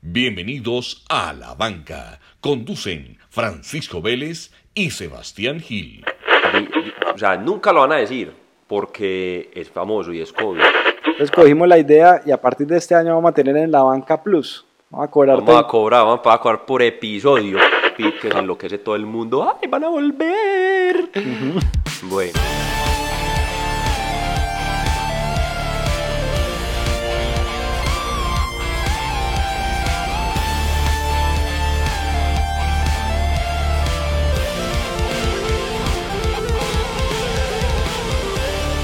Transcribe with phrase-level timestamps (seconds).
[0.00, 2.20] Bienvenidos a La Banca.
[2.40, 6.04] Conducen Francisco Vélez y Sebastián Gil.
[7.12, 8.32] O sea, nunca lo van a decir
[8.68, 10.60] porque es famoso y es COVID.
[11.04, 13.82] Entonces cogimos la idea y a partir de este año vamos a tener en La
[13.82, 14.64] Banca Plus.
[14.88, 15.36] Vamos a cobrar.
[15.38, 17.58] Vamos a cobrar, vamos a cobrar por episodio.
[17.96, 19.58] Que se enloquece todo el mundo.
[19.60, 21.10] ¡Ay, van a volver!
[22.02, 22.38] Bueno.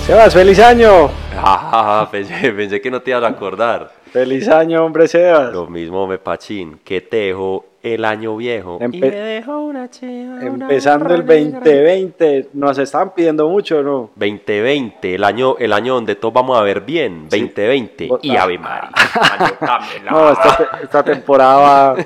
[0.06, 1.08] Sebas, feliz año.
[1.36, 3.90] Ah, pensé, pensé que no te ibas a acordar.
[4.12, 5.52] Feliz año, hombre Sebas.
[5.52, 8.78] Lo mismo me pachín, que te dejo el año viejo.
[8.80, 11.60] Empe- y me dejo una chiva, Empezando el gorra negra.
[11.60, 14.10] 2020, nos están pidiendo mucho, ¿no?
[14.16, 18.08] 2020, el año, el año donde todos vamos a ver bien, 2020.
[18.22, 18.36] Y.
[18.36, 18.90] Ave María.
[20.10, 21.96] No, esta, esta temporada va...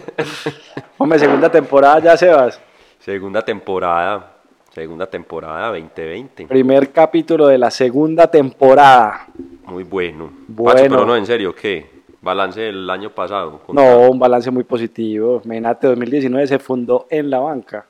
[0.98, 2.61] Hombre, segunda temporada ya, Sebas.
[3.00, 4.34] Segunda temporada,
[4.79, 6.47] segunda temporada 2020.
[6.47, 9.27] Primer capítulo de la segunda temporada.
[9.65, 10.31] Muy bueno.
[10.47, 10.73] Bueno.
[10.81, 11.98] Pacho, pero no, en serio, ¿qué?
[12.21, 13.61] Balance del año pasado.
[13.73, 15.41] No, un balance muy positivo.
[15.45, 17.87] Imagínate, 2019 se fundó en la banca.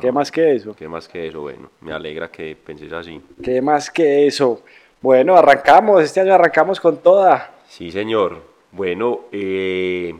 [0.00, 0.74] ¿Qué más que eso?
[0.76, 1.40] ¿Qué más que eso?
[1.40, 3.20] Bueno, me alegra que penses así.
[3.42, 4.60] ¿Qué más que eso?
[5.00, 7.52] Bueno, arrancamos, este año arrancamos con toda.
[7.68, 8.42] Sí, señor.
[8.72, 10.14] Bueno, eh,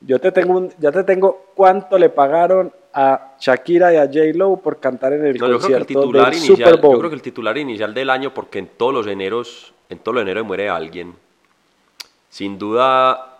[0.00, 4.18] Yo te tengo, un- ya te tengo cuánto le pagaron a Shakira y a J
[4.34, 6.80] Lo por cantar en el no, yo creo que el concierto titular del inicial, Super
[6.80, 6.92] Bowl.
[6.92, 10.14] yo creo que el titular inicial del año, porque en todos los eneros, en todos
[10.16, 11.14] los eneros muere alguien.
[12.28, 13.38] Sin duda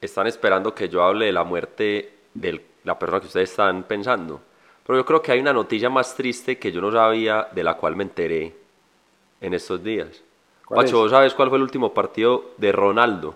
[0.00, 4.40] están esperando que yo hable de la muerte de la persona que ustedes están pensando.
[4.86, 7.74] Pero yo creo que hay una noticia más triste que yo no sabía, de la
[7.74, 8.54] cual me enteré
[9.40, 10.08] en estos días.
[10.64, 11.02] ¿Cuál Pacho, es?
[11.02, 13.34] ¿vos sabes cuál fue el último partido de Ronaldo?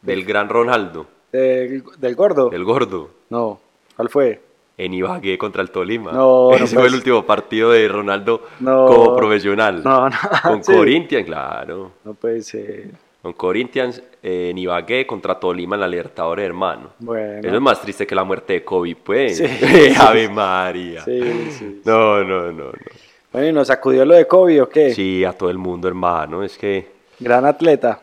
[0.00, 2.50] Del gran Ronaldo, ¿Del, del gordo?
[2.50, 3.10] del gordo.
[3.30, 3.60] No,
[3.96, 4.40] ¿cuál fue?
[4.78, 6.12] En Ibagué contra el Tolima.
[6.12, 8.86] No, no Ese fue el último partido de Ronaldo No.
[8.86, 9.82] como profesional.
[9.84, 10.72] No, no, Con sí.
[10.72, 11.92] Corinthians, claro.
[12.04, 12.90] No puede ser.
[13.20, 16.90] Con Corinthians eh, en Ibagué contra Tolima en la Libertadores, hermano.
[16.98, 17.40] Bueno.
[17.46, 19.38] Eso es más triste que la muerte de Kobe, pues.
[19.38, 19.44] Sí.
[20.00, 21.02] Ave María.
[21.04, 21.20] Sí,
[21.50, 21.82] sí.
[21.84, 22.72] No, no, no, no.
[23.32, 24.92] Bueno, ¿y nos sacudió lo de Kobe o qué?
[24.92, 26.42] Sí, a todo el mundo, hermano.
[26.42, 28.00] Es que Gran atleta.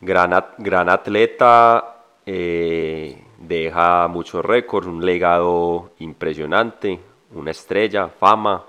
[0.00, 6.98] gran, gran atleta, eh, deja muchos récords, un legado impresionante,
[7.34, 8.64] una estrella, fama,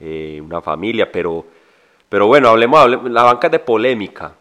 [0.00, 1.44] eh, una familia, pero,
[2.08, 4.34] pero bueno, hablemos, hablemos- la banca es de polémica.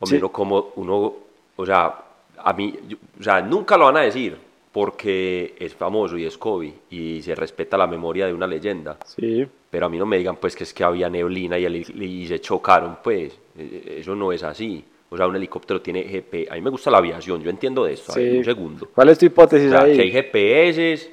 [0.00, 0.26] Hombre, Sí.
[0.32, 1.12] como uno,
[1.56, 1.94] o sea,
[2.38, 4.36] a mí, yo- o sea, nunca lo van a decir
[4.72, 8.96] porque es famoso y es Kobe y se respeta la memoria de una leyenda.
[9.04, 9.46] Sí.
[9.68, 12.26] Pero a mí no me digan pues que es que había neblina y, el- y
[12.26, 14.84] se chocaron, pues eh, eso no es así.
[15.12, 16.48] O sea, un helicóptero tiene GP.
[16.50, 18.12] A mí me gusta la aviación, yo entiendo de esto.
[18.12, 18.38] A ver, Sí.
[18.38, 18.88] un segundo.
[18.94, 19.92] ¿Cuál es tu hipótesis O sea, ahí?
[19.92, 21.10] aquí hay GPS,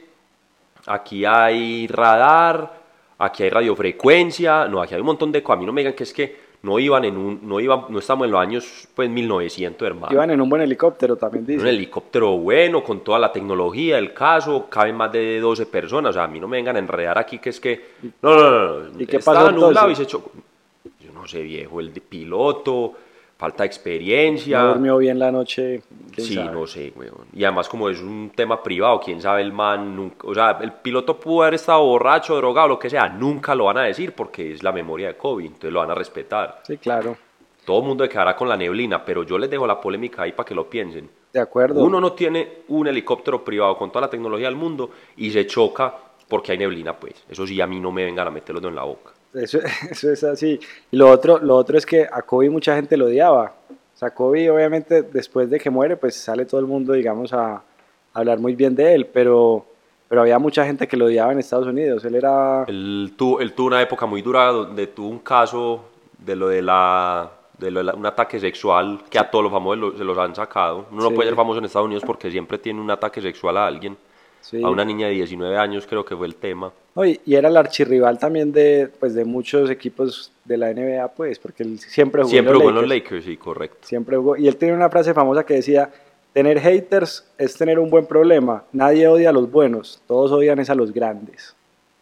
[0.86, 2.74] aquí hay radar,
[3.18, 5.58] aquí hay radiofrecuencia, no, aquí hay un montón de cosas.
[5.58, 8.00] A mí no me digan que es que no iban en un, no iban, no
[8.00, 10.14] estamos en los años pues 1900, hermano.
[10.14, 11.70] Iban en un buen helicóptero, también Un dice.
[11.70, 16.12] helicóptero bueno, con toda la tecnología, el caso, caben más de 12 personas.
[16.12, 17.82] O sea, a mí no me vengan a enredar aquí que es que.
[18.22, 18.80] No, no, no.
[18.90, 19.02] no.
[19.02, 20.32] ¿Y qué pasó nublado y se chocó.
[21.00, 22.94] Yo no sé, viejo, el de piloto,
[23.38, 24.60] falta experiencia.
[24.62, 25.82] No durmió bien la noche.
[26.14, 26.52] quién Sí, sabe.
[26.52, 27.28] no sé, weón.
[27.34, 30.28] Y además, como es un tema privado, quién sabe, el man nunca.
[30.28, 33.08] O sea, el piloto pudo haber estado borracho, drogado, lo que sea.
[33.10, 35.96] Nunca lo van a decir porque es la memoria de Kobe, entonces lo van a
[35.96, 36.62] respetar.
[36.64, 37.16] Sí, claro.
[37.66, 40.48] Todo el mundo quedará con la neblina, pero yo les dejo la polémica ahí para
[40.48, 41.10] que lo piensen.
[41.34, 41.84] De acuerdo.
[41.84, 45.94] Uno no tiene un helicóptero privado con toda la tecnología del mundo y se choca
[46.30, 47.14] porque hay neblina, pues.
[47.30, 49.12] Eso sí, a mí no me vengan a meter los dedos en la boca.
[49.34, 49.60] Eso,
[49.92, 50.60] eso es así.
[50.92, 53.54] Y lo otro, lo otro es que a Kobe mucha gente lo odiaba.
[53.70, 57.54] O sea, Kobe obviamente después de que muere, pues sale todo el mundo, digamos, a,
[57.56, 57.62] a
[58.14, 59.66] hablar muy bien de él, pero,
[60.08, 62.06] pero había mucha gente que lo odiaba en Estados Unidos.
[62.06, 62.64] Él era...
[62.68, 65.86] Él tuvo, él tuvo una época muy dura donde tuvo un caso
[66.20, 69.52] de lo de la de lo de la- un ataque sexual que a todos los
[69.52, 70.86] famosos lo- se los han sacado.
[70.92, 71.16] Uno no Sí.
[71.16, 73.98] puede ser famoso en Estados Unidos porque siempre tiene un ataque sexual a alguien.
[74.42, 74.64] Sí.
[74.64, 76.72] A una niña de 19 años creo que fue el tema.
[76.96, 81.08] No, y, y era el archirrival también de, pues, de muchos equipos de la NBA,
[81.10, 83.26] pues, porque él siempre jugó, Siempre en, jugó los en los Lakers.
[83.26, 83.78] Sí, correcto.
[83.82, 84.36] Siempre jugó.
[84.38, 85.92] Y él tiene una frase famosa que decía,
[86.34, 88.64] tener haters es tener un buen problema.
[88.72, 91.56] Nadie odia a los buenos, todos odian es a los grandes.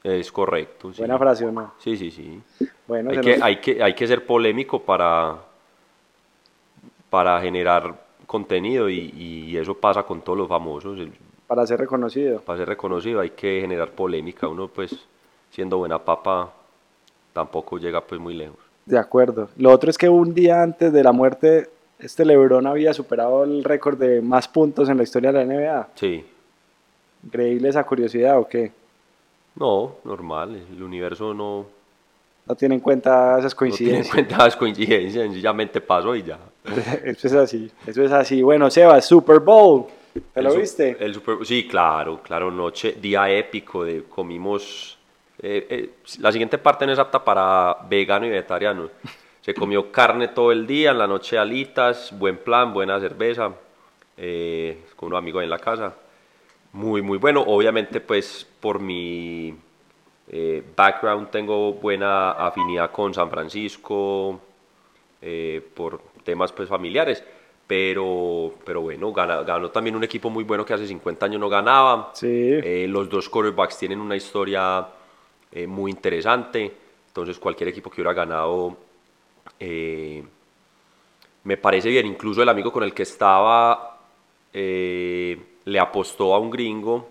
[0.04, 0.94] Es correcto.
[0.94, 1.00] sí.
[1.00, 1.74] Buena frase, ¿o no?
[1.80, 2.40] Sí, sí, sí.
[2.88, 5.38] Bueno, Hay que, nos- hay, que, hay que ser polémico para,
[7.10, 7.94] para generar
[8.26, 11.00] contenido y, y eso pasa con todos los famosos.
[11.48, 12.42] Para ser reconocido.
[12.42, 14.48] Para ser reconocido hay que generar polémica.
[14.48, 14.96] Uno pues
[15.52, 16.52] siendo buena papa
[17.34, 18.58] tampoco llega pues muy lejos.
[18.86, 19.50] De acuerdo.
[19.58, 21.70] Lo otro es que un día antes de la muerte
[22.00, 25.90] este LeBron había superado el récord de más puntos en la historia de la NBA.
[25.96, 26.26] Sí.
[27.24, 28.72] Increíble esa curiosidad o qué?
[29.56, 30.62] No, normal.
[30.70, 31.66] El universo no,
[32.46, 34.14] No tiene en cuenta esas no tiene en coincidencias.
[34.14, 35.24] cuenta las coincidencias.
[35.24, 36.38] Sencillamente pasó y ya.
[37.04, 38.42] Eso es así, eso es así.
[38.42, 39.86] Bueno, Sebas, Super Bowl.
[40.34, 40.98] ¿Te lo El viste?
[41.00, 44.98] El Super- sí, claro, claro, noche, día épico, de, comimos,
[45.42, 45.90] eh, eh,
[46.20, 48.90] la siguiente parte no es apta para vegano y vegetariano,
[49.42, 53.52] se comió carne todo el día, en la noche alitas, buen plan, buena cerveza,
[54.18, 55.94] eh, con unos amigos en la casa,
[56.74, 59.56] muy, muy bueno, obviamente pues por mi
[60.30, 64.40] eh, background tengo buena afinidad con San Francisco,
[65.22, 67.24] eh, por temas pues familiares,
[67.68, 72.12] pero, pero bueno, ganó también un equipo muy bueno que hace 50 años no ganaba.
[72.14, 72.28] Sí.
[72.28, 74.88] Eh, los dos quarterbacks tienen una historia
[75.52, 76.72] eh, muy interesante,
[77.08, 78.78] entonces cualquier equipo que hubiera ganado
[79.60, 80.24] eh,
[81.44, 83.92] me parece bien, incluso el amigo con el que estaba
[84.54, 87.10] le apostó a un gringo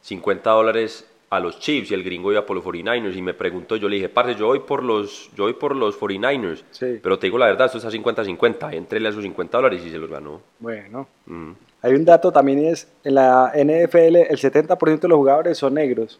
[0.00, 3.76] 50 dólares a los Chiefs y el gringo iba por los 49ers y me preguntó,
[3.76, 6.98] yo le dije, parce, yo voy por los, yo voy por los 49ers, Sí.
[7.02, 9.98] pero te digo la verdad, esto está 50-50, entrele a sus 50 dólares y se
[9.98, 10.40] los ganó.
[10.58, 11.06] Bueno.
[11.26, 11.52] Mm.
[11.82, 16.18] Hay un dato también es, en la NFL el 70% de los jugadores son negros,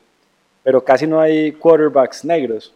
[0.62, 2.74] pero casi no hay quarterbacks negros.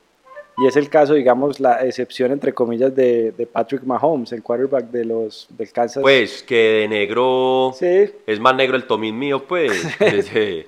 [0.59, 4.91] Y es el caso, digamos, la excepción entre comillas de, de Patrick Mahomes, el quarterback
[4.91, 6.03] de los del Kansas.
[6.03, 9.73] Pues que de negro sí, es más negro el Tomín mío, pues.
[10.01, 10.67] Ese-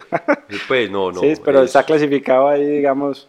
[0.69, 1.21] pues no, no.
[1.21, 3.29] sí, pero es- está clasificado ahí, digamos.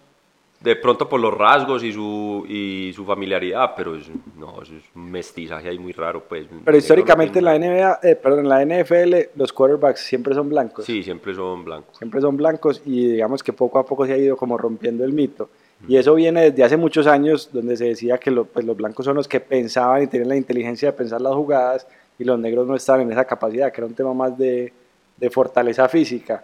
[0.62, 5.12] de pronto por los rasgos y su, y su familiaridad, pero es, no, es un
[5.12, 6.48] mestizaje ahí muy raro, pues.
[6.63, 10.86] Pero históricamente en la NBA, eh, perdón, en la NFL los quarterbacks siempre son blancos.
[10.86, 11.98] Sí, siempre son blancos.
[11.98, 15.12] siempre son blancos y digamos que poco a poco se ha ido como rompiendo el
[15.12, 15.50] mito.
[15.88, 19.06] Y eso viene desde hace muchos años, donde se decía que lo- pues los blancos
[19.06, 21.86] son los que pensaban y tenían la inteligencia de pensar las jugadas
[22.18, 24.74] y los negros no estaban en esa capacidad, que era un tema más de,
[25.18, 26.44] de fortaleza física.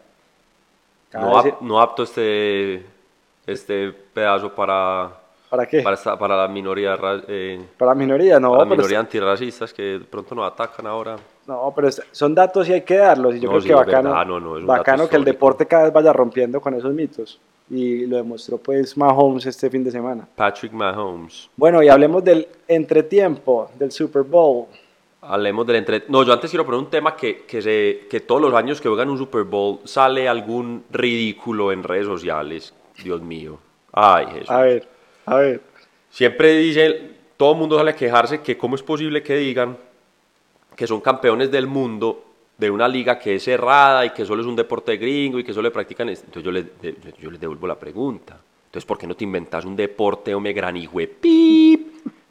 [1.14, 2.86] No, apto este,
[3.48, 5.12] este pedazo para,
[5.50, 5.78] ¿Para qué?
[5.78, 7.60] para, Para, esta- para la minoría, eh,
[7.96, 11.18] minoría, no, para la minoría antirracistas que de pronto nos atacan ahora.
[11.48, 13.36] no, pero son datos y hay que darlos.
[13.36, 15.84] Y yo No, creo sí, que es bacano, verdad, no, bacano que el deporte cada
[15.86, 17.40] vez vaya rompiendo con esos mitos.
[17.72, 20.28] Y lo demostró pues Mahomes este fin de semana.
[20.36, 21.50] Patrick Mahomes.
[21.56, 24.66] Bueno, y hablemos del entretiempo, del Super Bowl.
[25.22, 26.04] Hablemos del entre...
[26.10, 28.90] No, yo antes quiero poner un tema que, que, se, que todos los años que
[28.90, 32.74] juegan un Super Bowl sale algún ridículo en redes sociales.
[33.02, 33.58] Dios mío.
[33.94, 34.50] Ay, Jesús.
[34.50, 34.88] A ver,
[35.26, 35.62] a ver.
[36.10, 39.78] Siempre dice, todo el mundo sale a quejarse que cómo es posible que digan
[40.76, 42.31] que son campeones del mundo
[42.62, 45.52] de una liga que es cerrada y que solo es un deporte gringo y que
[45.52, 46.08] solo le practican...
[46.10, 46.66] Entonces yo les,
[47.20, 48.40] yo les devuelvo la pregunta.
[48.66, 50.76] Entonces, ¿por qué no te inventas un deporte, hombre, gran
[51.20, 51.88] pip?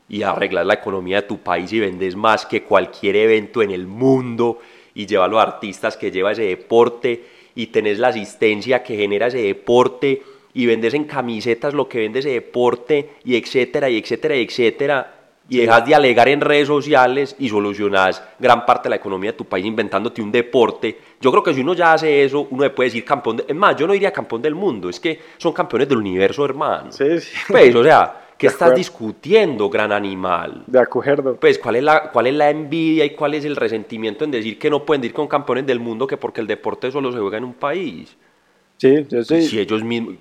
[0.09, 3.89] Y arreglas la economía de tu país y vendes más que cualquier evento en el
[3.89, 4.61] mundo
[4.95, 7.25] y lleva a los artistas que lleva ese deporte
[7.57, 10.23] y tenés la asistencia que genera ese deporte
[10.55, 15.20] y vendes en camisetas lo que vende ese deporte y etcétera y etcétera y etcétera
[15.51, 19.37] y dejas de alegar en redes sociales y solucionas gran parte de la economía de
[19.37, 20.97] tu país inventándote un deporte.
[21.21, 23.37] Yo creo que si uno ya hace eso, uno le puede decir campeón.
[23.39, 26.45] de- Es más, yo no diría campeón del mundo, es que son campeones del universo,
[26.45, 26.91] hermano.
[26.93, 27.37] Sí, sí.
[27.49, 28.79] Pues, o sea, ¿qué De estás acuerdo.
[28.79, 30.63] discutiendo, gran animal?
[30.69, 31.35] De acuerdo.
[31.35, 34.57] Pues, ¿cuál es, la, ¿cuál es la envidia y cuál es el resentimiento en decir
[34.59, 37.39] que no pueden ir con campeones del mundo que porque el deporte solo se juega
[37.39, 38.17] en un país?
[38.77, 39.43] Sí, yo soy.
[39.43, 40.15] Si ellos mismos...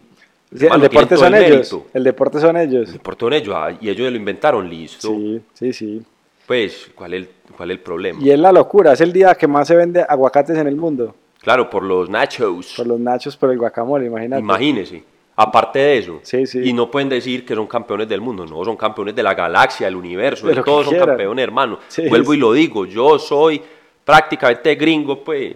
[0.56, 1.78] Sí, el deporte son el ellos.
[1.94, 2.88] El deporte son ellos.
[2.88, 5.10] El deporte son ellos, y ellos lo inventaron, listo.
[5.10, 6.06] Sí, sí, sí.
[6.48, 8.20] Pues, ¿cuál es, el, ¿cuál es el problema?
[8.24, 8.94] Y es la locura.
[8.94, 11.14] Es el día que más se vende aguacates en el mundo.
[11.42, 12.74] Claro, por los nachos.
[12.76, 14.42] Por los nachos, por el guacamole, imagínate.
[14.42, 15.04] Imagínese.
[15.36, 16.20] Aparte de eso.
[16.24, 16.62] Sí, sí.
[16.64, 18.48] Y no pueden decir que son campeones del mundo.
[18.48, 20.48] No, son campeones de la galaxia, del universo.
[20.48, 21.10] De todos son quieran.
[21.10, 21.80] campeones, hermano.
[21.88, 22.86] Sí, Vuelvo y lo digo.
[22.88, 23.62] Yo soy
[24.04, 25.56] prácticamente gringo, pues.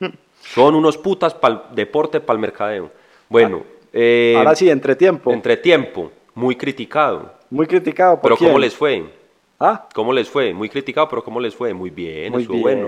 [0.40, 2.90] Son unos putas para el deporte, para el mercadeo.
[3.28, 3.73] Bueno.
[3.94, 5.32] Eh, Ahora sí, entretiempo.
[5.32, 6.10] Entretiempo.
[6.34, 7.32] Muy criticado.
[7.50, 8.16] Muy criticado.
[8.16, 8.50] ¿por Pero quién?
[8.50, 9.04] ¿cómo les fue?
[9.60, 10.52] Ah, ¿Cómo les fue?
[10.52, 11.72] Muy criticado, pero ¿cómo les fue?
[11.72, 12.80] Muy bien, muy estuvo bien.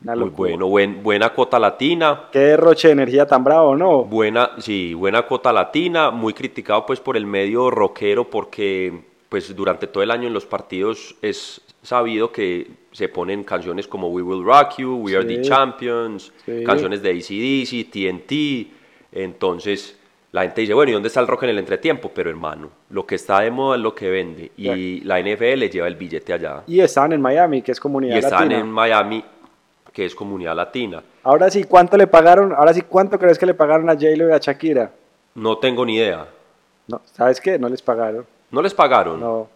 [0.00, 0.16] bueno.
[0.20, 2.28] Muy bueno, buen- buena cuota latina.
[2.30, 4.04] Qué derroche de energía tan bravo, ¿no?
[4.04, 8.92] Buena, sí, buena cuota latina, muy criticado pues por el medio rockero porque
[9.28, 14.08] pues durante todo el año en los partidos es sabido que se ponen canciones como
[14.08, 15.42] We Will Rock You, We Are the.
[15.42, 16.62] Champions, Sí.
[16.64, 18.70] canciones de ACDC, TNT,
[19.12, 19.98] entonces
[20.32, 22.10] la gente dice, bueno, ¿y dónde está el rock en el entretiempo?
[22.14, 25.86] Pero hermano, lo que está de moda es lo que vende y la NFL lleva
[25.88, 28.58] el billete allá Y estaban en Miami, que es comunidad y están latina.
[28.60, 29.24] en Miami,
[29.92, 31.02] que es comunidad latina.
[31.22, 32.52] Ahora sí, ¿cuánto le pagaron?
[32.52, 34.90] Ahora sí, ¿cuánto crees que le pagaron a J-Lo y a Shakira?
[35.34, 36.26] No tengo ni idea.
[36.88, 37.58] No, ¿sabes qué?
[37.58, 38.24] No les pagaron.
[38.50, 39.20] ¿No les pagaron?
[39.20, 39.48] No.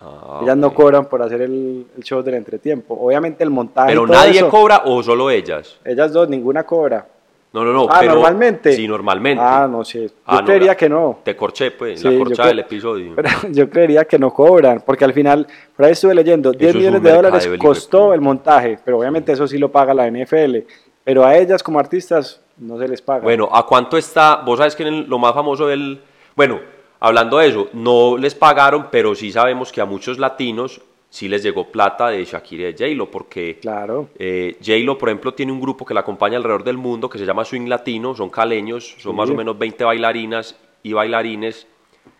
[0.00, 2.94] Ah, ellas no cobran por hacer el, el show del entretiempo.
[3.00, 3.90] Obviamente el montaje.
[3.90, 5.76] y Pero todo nadie eso, cobra o solo ellas.
[5.84, 7.06] Ellas dos, ninguna cobra.
[7.52, 7.86] No, no, no.
[7.90, 8.72] ah, pero- normalmente.
[8.72, 9.42] Sí, normalmente.
[9.44, 10.06] Ah, no sé.
[10.08, 11.18] Yo Ah, no, creería la- que no.
[11.24, 13.12] Te corché, pues, Sí, la creo- del episodio.
[13.16, 16.74] Pero yo creería que no cobran, porque al final, por ahí estuve leyendo, 10 es
[16.74, 20.66] un millones de dólares costó el montaje, pero obviamente eso sí lo paga la NFL.
[21.04, 23.22] Pero a ellas como artistas no se les paga.
[23.22, 24.36] Bueno, ¿a cuánto está?
[24.44, 26.00] Vos sabes que en lo más famoso del...
[26.36, 26.60] Bueno,
[27.00, 31.42] hablando de eso, no les pagaron, pero sí sabemos que a muchos latinos sí les
[31.42, 34.08] llegó plata de Shakira y de J-Lo, porque Claro.
[34.18, 37.24] eh, J-Lo, por ejemplo, tiene un grupo que la acompaña alrededor del mundo que se
[37.24, 39.16] llama Swing Latino, son caleños, son Sí.
[39.16, 41.66] más o menos 20 bailarinas y bailarines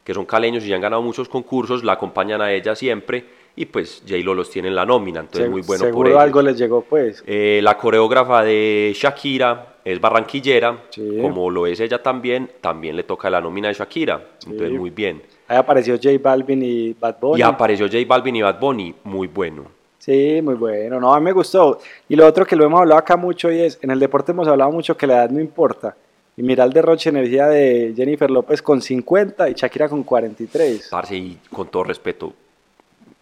[0.04, 3.24] que son caleños y ya han ganado muchos concursos, la acompañan a ella siempre
[3.60, 6.20] y pues J-Lo los tiene en la nómina, entonces Se- muy bueno por ellos.
[6.20, 7.22] algo les llegó, pues.
[7.26, 11.18] Eh, la coreógrafa de Shakira es barranquillera, Sí.
[11.20, 15.22] como lo es ella también, también le toca la nómina de Shakira, entonces muy bien.
[15.48, 17.40] Ahí apareció J Balvin y Bad Bunny.
[17.40, 19.64] Y apareció J Balvin y Bad Bunny, muy bueno.
[19.98, 21.00] Sí, muy bueno.
[21.00, 21.80] No, a mí me gustó.
[22.08, 24.46] Y lo otro que lo hemos hablado acá mucho y es, en el deporte hemos
[24.46, 25.96] hablado mucho que la edad no importa.
[26.36, 30.88] Y mira el derroche de energía de Jennifer López con 50 y Shakira con 43.
[30.90, 32.32] Parce, y con todo respeto,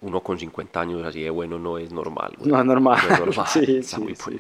[0.03, 2.33] uno con 50 años así de bueno no es normal.
[2.39, 2.51] güey.
[2.51, 2.99] No es normal.
[3.09, 4.39] No es normal, Sí, está sí, muy sí.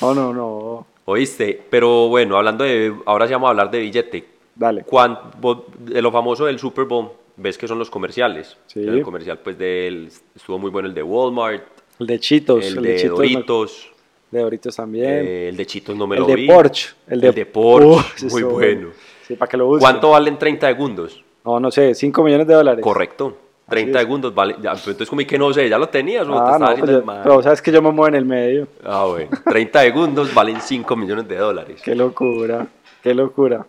[0.00, 0.86] No, no, no.
[1.06, 4.24] Oíste, pero bueno, hablando de, ahora sí vamos a hablar de billete.
[4.54, 4.84] Dale.
[4.84, 8.56] Cuan- vos- de lo famoso del Super Bowl, ves que son los comerciales.
[8.66, 8.80] Sí.
[8.80, 11.62] El comercial, pues, del, estuvo muy bueno el de Walmart,
[11.98, 12.64] El de Cheetos.
[12.64, 13.90] el, el de, Doritos,
[14.30, 15.08] De Doritos también.
[15.26, 16.46] eh, el de Chitos no me el lo de vi.
[16.46, 16.90] Porsche.
[17.08, 17.86] El de, Porsche,
[18.26, 18.88] Uf, muy eso, bueno.
[19.26, 19.80] Sí, para que lo busquen.
[19.80, 21.22] ¿Cuánto valen 30 segundos?
[21.44, 22.82] No, no sé, 5 millones de dólares.
[22.82, 23.36] Correcto.
[23.68, 24.04] 30 es.
[24.04, 24.54] segundos vale.
[24.62, 26.66] ya, pues, entonces, como que no sé, ya lo tenías o te Ah, estaba no,
[26.66, 27.20] haciendo el mal?
[27.22, 28.68] pero sabes que yo me muevo en el medio.
[28.84, 29.30] Ah, bueno.
[29.48, 31.80] 30 segundos valen 5 millones de dólares.
[31.82, 32.66] Qué locura,
[33.02, 33.64] qué locura.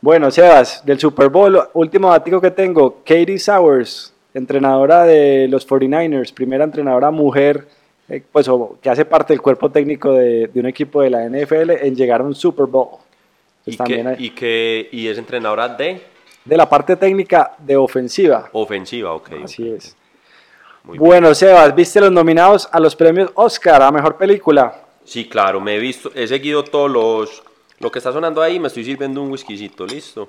[0.00, 6.32] Bueno, Sebas, del Super Bowl, último dato que tengo, Katie Sowers, entrenadora de los 49ers,
[6.32, 7.66] primera entrenadora mujer,
[8.08, 8.48] eh, pues
[8.80, 12.20] que hace parte del cuerpo técnico de, de un equipo de la NFL en llegar
[12.20, 12.98] a un Super Bowl.
[13.64, 16.00] Pues Y, también que, hay- y, que, y es entrenadora de
[16.46, 18.48] de la parte técnica de ofensiva.
[18.52, 19.30] ofensiva, ok.
[19.44, 19.96] Así es.
[20.84, 24.82] Muy Bueno, Sebas, ¿viste los nominados a los premios Oscar a Mejor Película?
[25.04, 27.42] Sí, claro, me he visto, he seguido todos los,
[27.80, 30.28] lo que está sonando ahí, me estoy sirviendo un whiskycito, listo.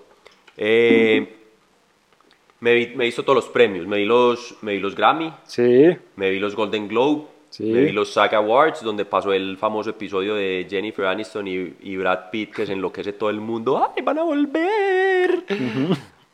[0.55, 1.35] Eh,
[2.59, 5.31] me, vi- me he visto todos los premios, me vi los, me vi los Grammy,
[5.45, 7.23] Sí, me vi los Golden Globe,
[7.57, 7.63] Sí.
[7.71, 11.97] me vi los SAG Awards, donde pasó el famoso episodio de Jennifer Aniston y, y
[11.97, 15.43] Brad Pitt, que se enloquece todo el mundo, ¡ay, van a volver!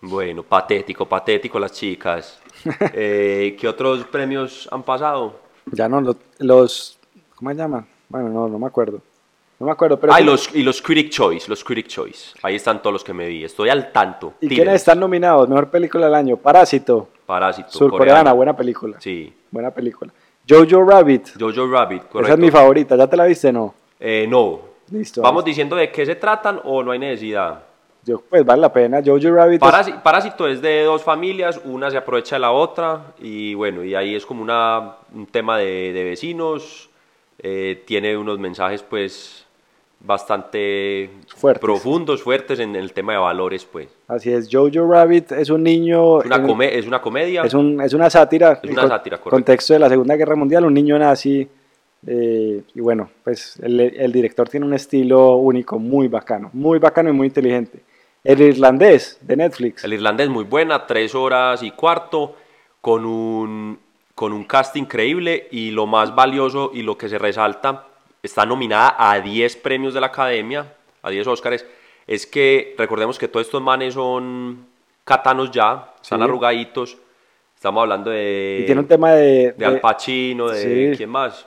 [0.02, 2.40] Bueno, patético, patético las chicas.
[2.94, 5.36] Eh, ¿Qué otros premios han pasado?
[5.72, 6.98] ya no, los, los-
[7.36, 7.86] ¿cómo se llaman?
[8.10, 9.02] Bueno, no, no me acuerdo.
[9.60, 10.12] No me acuerdo, pero...
[10.14, 12.32] Ah, y ¿quién- los, y los Critic Choice, los Critic Choice.
[12.42, 13.44] Ahí están todos los que me vi.
[13.46, 14.34] Estoy al tanto.
[14.42, 15.48] ¿Y quiénes están nominados?
[15.50, 16.36] Mejor película del año.
[16.38, 17.08] Parásito.
[17.26, 17.70] Parásito.
[17.72, 18.98] Surcoreana, buena película.
[19.00, 19.34] Sí.
[19.52, 20.12] Buena película.
[20.48, 21.30] Jojo Rabbit.
[21.40, 22.22] Jojo Rabbit, correcto.
[22.24, 22.96] Esa es mi favorita.
[22.96, 23.52] ¿Ya te la viste?
[23.52, 23.74] No.
[24.00, 24.60] Eh, no.
[24.92, 25.22] Listo.
[25.22, 27.64] Vamos diciendo de qué se tratan o no hay necesidad.
[28.06, 29.02] Yo, pues vale la pena.
[29.04, 29.62] Jojo Rabbit.
[29.64, 33.84] es- Parasi- Parásito es de dos familias, una se aprovecha de la otra y bueno,
[33.84, 36.90] y ahí es como una, un tema de, de vecinos,
[37.40, 39.43] eh, tiene unos mensajes pues
[40.04, 41.62] bastante Fuertes.
[41.62, 43.88] profundos, fuertes en el tema de valores pues.
[44.08, 44.48] Así es.
[44.52, 46.20] Jojo Rabbit es un niño.
[46.20, 47.42] Es una, en- come- es una comedia.
[47.44, 48.60] es, un- es una sátira.
[48.62, 49.30] Es una sátira, correcto.
[49.32, 50.66] Contexto de la Segunda Guerra Mundial.
[50.66, 51.48] Un niño nazi.
[52.06, 56.50] eh, y bueno, pues el, el director tiene un estilo único, muy bacano.
[56.54, 57.80] Muy bacano y muy inteligente.
[58.26, 59.84] El irlandés de Netflix.
[59.86, 62.36] El irlandés muy buena, tres horas y cuarto,
[62.82, 63.80] con un,
[64.16, 67.88] con un cast increíble y lo más valioso y lo que se resalta,
[68.24, 71.66] está nominada a 10 premios de la Academia, a 10 Óscares,
[72.08, 74.66] es que recordemos que todos estos manes son
[75.04, 76.24] catanos ya, están Sí.
[76.24, 76.98] arrugaditos,
[77.56, 80.98] estamos hablando de, y tiene un tema de, de Al Pacino, de sí.
[80.98, 81.46] quién más,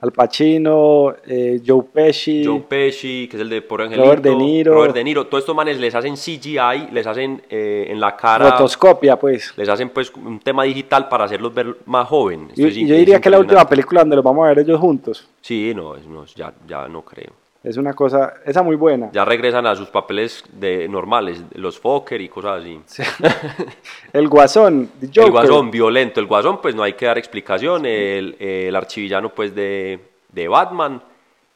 [0.00, 2.42] Al Pacino, eh, Joe Pesci.
[2.44, 4.74] Joe Pesci, que es el de Por Angelito, Robert De Niro.
[4.74, 8.50] Robert De Niro, todos estos manes les hacen CGI, les hacen eh, en la cara...
[8.52, 9.52] Rotoscopia, pues.
[9.56, 12.58] les hacen pues un tema digital para hacerlos ver más jóvenes.
[12.58, 15.28] Esto y yo diría que la última película donde los vamos a ver ellos juntos
[15.40, 17.39] Sí, no, no, ya, ya no creo.
[17.62, 19.10] Es una cosa, esa muy buena.
[19.12, 22.80] Ya regresan a sus papeles de normales, los Fokker y cosas así.
[24.12, 25.24] El Guasón, The Joker.
[25.24, 26.20] El Guasón, violento.
[26.20, 27.84] El Guasón, pues no hay que dar explicación.
[27.86, 29.98] El, el archivillano, pues de,
[30.32, 31.02] de Batman.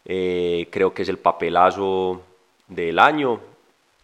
[0.04, 2.20] eh, creo que es el papelazo
[2.68, 3.40] del año.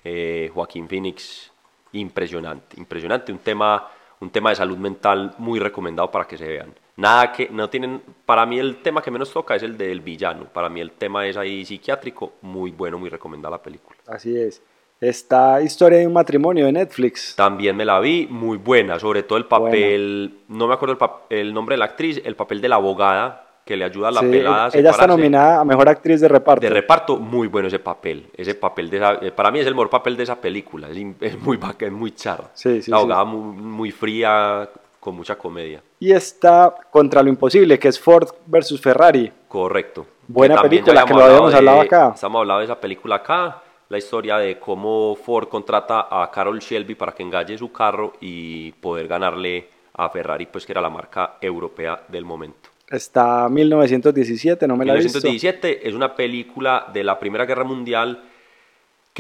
[0.02, 1.52] Eh, Joaquín Phoenix,
[1.92, 3.30] impresionante, impresionante.
[3.32, 3.86] Un tema,
[4.20, 6.72] un tema de salud mental muy recomendado para que se vean.
[7.00, 10.44] Nada que, no tienen, para mí el tema que menos toca es el del villano.
[10.52, 13.96] Para mí el tema es ahí psiquiátrico, muy bueno, muy recomendada la película.
[14.06, 14.62] Así es.
[15.00, 17.34] Está Historia de un matrimonio de Netflix.
[17.34, 21.20] También me la vi, muy buena, sobre todo el papel, no me acuerdo el, pap-
[21.30, 24.20] el nombre de la actriz, el papel de la abogada que le ayuda a la
[24.20, 26.60] Sí, pelada a ella está nominada a Mejor Actriz de Reparto.
[26.60, 28.28] De reparto, muy bueno ese papel.
[28.36, 30.88] Ese papel de esa- para mí es el mejor papel de esa película.
[30.90, 32.50] Es, es muy es muy charra.
[32.52, 34.68] Sí, sí, la abogada muy, muy fría,
[35.00, 35.82] con mucha comedia.
[35.98, 39.32] Y está Contra lo Imposible, que es Ford versus Ferrari.
[39.48, 40.06] Correcto.
[40.28, 42.12] Buena Que película, que lo habíamos hablado acá.
[42.14, 43.62] Estamos hablando de esa película acá.
[43.88, 48.70] La historia de cómo Ford contrata a Carol Shelby para que engalle su carro y
[48.72, 52.70] poder ganarle a Ferrari, pues que era la marca europea del momento.
[52.88, 55.18] Está 1917, no me la he visto.
[55.18, 58.22] 1917 es una película de la Primera Guerra Mundial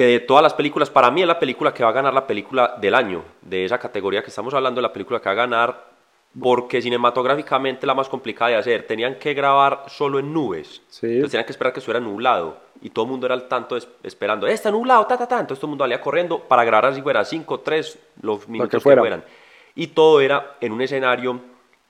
[0.00, 2.26] que de todas las películas, para mí es la película que va a ganar la
[2.26, 5.84] película del año, de esa categoría que estamos hablando, la película que va a ganar,
[6.40, 8.86] porque cinematográficamente la más complicada de hacer.
[8.86, 11.04] Tenían que grabar solo en nubes, Sí.
[11.06, 13.86] entonces tenían que esperar que estuviera nublado, y todo el mundo era al tanto es-
[14.02, 16.86] esperando, "Eh, está nublado, ta, ta, ta, entonces todo el mundo salía corriendo para grabar
[16.92, 19.02] así fuera 5, 3, los minutos que, fuera.
[19.02, 19.22] fueran.
[19.74, 21.38] Y todo era en un escenario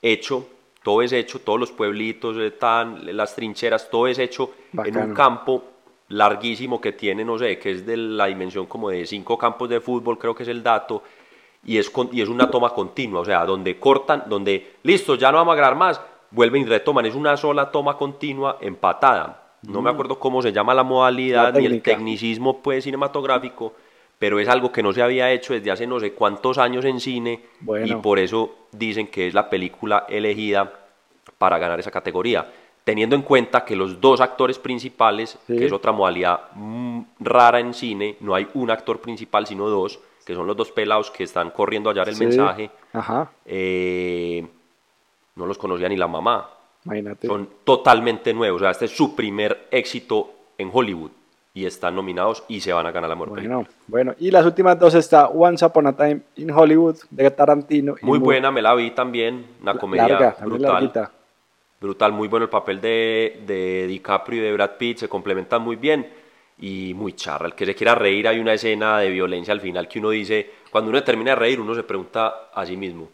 [0.01, 0.45] hecho,
[0.83, 4.85] todo es hecho, todos los pueblitos, eh, tan, las trincheras, todo es hecho en un
[4.93, 5.13] Bacano.
[5.13, 5.63] campo
[6.11, 9.79] larguísimo que tiene, no sé, que es de la dimensión como de cinco campos de
[9.81, 11.03] fútbol, creo que es el dato,
[11.65, 15.31] y es, con- y es una toma continua, o sea, donde cortan, donde, listo, ya
[15.31, 16.01] no vamos a grabar más,
[16.31, 19.37] vuelven y retoman, es una sola toma continua empatada.
[19.63, 23.73] No me acuerdo cómo se llama la modalidad La ni el tecnicismo pues cinematográfico,
[24.17, 26.99] pero es algo que no se había hecho desde hace no sé cuántos años en
[26.99, 27.41] cine
[27.87, 30.71] y por eso dicen que es la película elegida
[31.37, 32.51] para ganar esa categoría.
[32.83, 35.55] Teniendo en cuenta que los dos actores principales, Sí.
[35.57, 39.99] que es otra modalidad mm, rara en cine, no hay un actor principal sino dos,
[40.25, 42.25] que son los dos pelados que están corriendo a hallar el Sí.
[42.25, 44.45] mensaje, Ajá, eh,
[45.35, 46.49] no los conocía ni la mamá.
[46.85, 47.27] imagínate.
[47.27, 48.59] Son totalmente nuevos.
[48.61, 51.11] O sea, este es su primer éxito en Hollywood.
[51.53, 53.55] Y están nominados y se van a ganar la mejor película.
[53.57, 54.15] Bueno, bueno.
[54.19, 57.95] Y las últimas dos está Once Upon a Time in Hollywood de Tarantino.
[58.01, 59.45] Muy buena, me la vi también.
[59.61, 61.11] Una comedia Larga, brutal.
[61.81, 64.99] Brutal, muy bueno el papel de, de DiCaprio y de Brad Pitt.
[64.99, 66.07] Se complementan muy bien.
[66.59, 67.47] Y muy charra.
[67.47, 70.47] El que se quiera reír, hay una escena de violencia al final que uno dice.
[70.69, 73.09] Cuando uno termina de reír, uno se pregunta a sí mismo.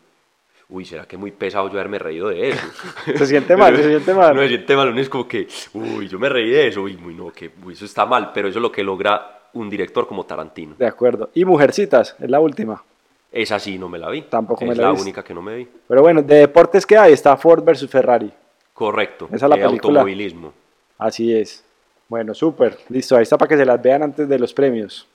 [0.70, 2.68] Uy, ¿será que es muy pesado yo haberme reído de eso?
[3.16, 4.36] Se siente mal, se siente mal.
[4.36, 6.98] No se siente mal, uno es como que, uy, yo me reí de eso, uy,
[6.98, 10.06] muy no, que uy, eso está mal, pero eso es lo que logra un director
[10.06, 10.76] como Tarantino.
[10.78, 11.30] De acuerdo.
[11.34, 12.84] Y Mujercitas, es la última.
[13.32, 14.24] Esa sí no me la vi.
[14.24, 15.04] Tampoco es me la la he visto.
[15.04, 15.68] única que no me vi.
[15.88, 18.30] Pero bueno, de deportes que hay está Ford versus Ferrari.
[18.78, 19.28] Correcto.
[19.32, 20.02] Esa es la eh, película.
[20.02, 20.54] Automovilismo.
[21.00, 21.66] Así es.
[22.08, 22.78] Bueno, súper.
[22.90, 25.08] Listo, ahí está para que se las vean antes de los premios.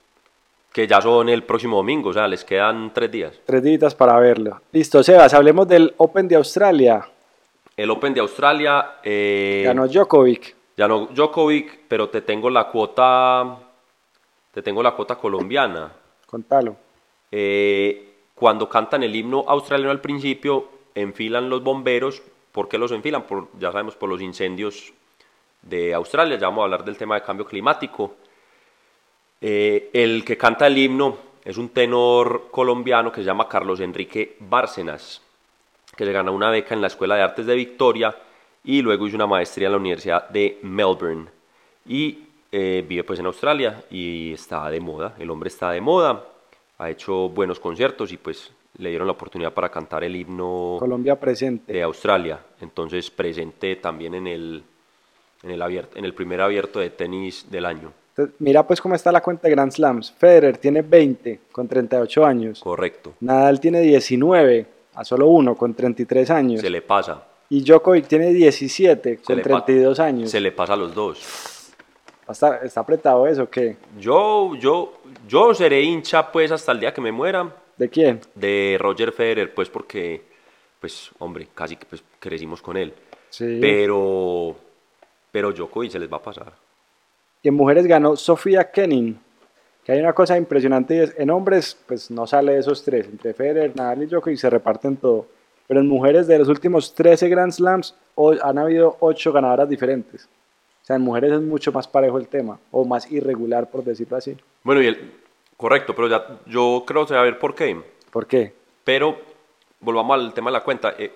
[0.73, 3.39] Que ya son el próximo domingo, o sea, les quedan tres días.
[3.45, 4.59] Tres días para verlo.
[4.73, 7.07] Listo, Sebas, hablemos del Open de Australia.
[7.77, 8.95] El Open de Australia.
[9.01, 10.55] Eh, Ganó Djokovic.
[10.75, 13.59] Ganó Djokovic, pero te tengo la cuota.
[14.53, 15.89] Te tengo la cuota colombiana.
[16.25, 16.75] Contalo.
[17.31, 22.21] Eh, cuando cantan el himno australiano al principio, enfilan los bomberos.
[22.53, 23.23] ¿Por qué los enfilan?
[23.23, 24.93] Por, ya sabemos, por los incendios
[25.63, 26.37] de Australia.
[26.37, 28.15] Ya vamos a hablar del tema de cambio climático.
[29.41, 34.37] Eh, el que canta el himno es un tenor colombiano que se llama Carlos Enrique
[34.39, 35.21] Bárcenas,
[35.97, 38.15] que se ganó una beca en la Escuela de Artes de Victoria
[38.63, 41.25] y luego hizo una maestría en la Universidad de Melbourne.
[41.87, 42.19] Y
[42.51, 46.23] eh, vive pues en Australia y está de moda, el hombre está de moda,
[46.83, 51.19] ha hecho buenos conciertos y pues le dieron la oportunidad para cantar el himno Colombia
[51.19, 51.71] presente.
[51.71, 54.63] de Australia, entonces presente también en el,
[55.43, 57.91] en el, abierto, en el primer abierto de tenis del año.
[58.15, 60.11] Entonces, mira pues cómo está la cuenta de Grand Slams.
[60.11, 62.59] Federer tiene 20 con 38 años.
[62.59, 64.65] Correcto, Nadal tiene 19
[64.95, 66.61] a solo uno con 33 años.
[66.61, 70.29] se le pasa, Y Djokovic tiene 17 se con le pa- 32 años.
[70.31, 71.19] Se le pasa a los dos.
[72.29, 73.75] Está, está apretado eso, ¿qué?
[73.99, 74.93] Yo, yo,
[75.27, 78.21] yo seré hincha pues hasta el día que me muera ¿De quién?
[78.35, 80.21] de Roger Federer, pues porque,
[80.79, 82.93] pues hombre, casi que pues, crecimos con él.
[83.29, 83.57] Sí.
[83.59, 84.55] Pero,
[85.31, 86.53] pero Djokovic se les va a pasar.
[87.41, 89.19] Y en mujeres ganó Sofía Kenin.
[89.83, 93.05] Que hay una cosa impresionante y es, en hombres, pues no sale de esos tres.
[93.05, 95.27] Entre Federer, Nadal y Djokovic se reparten todo.
[95.67, 97.95] Pero en mujeres de los últimos 13 Grand Slams
[98.41, 100.29] han habido 8 ganadoras diferentes.
[100.83, 104.17] O sea, en mujeres es mucho más parejo el tema, o más irregular, por decirlo
[104.17, 104.35] así.
[104.63, 105.13] Bueno, y el,
[105.55, 107.81] correcto, pero ya, yo creo saber por qué.
[108.11, 108.53] ¿Por qué?
[108.83, 109.17] Pero
[109.79, 110.93] volvamos al tema de la cuenta.
[110.97, 111.09] Eh,